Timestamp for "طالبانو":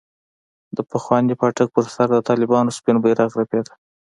2.29-2.75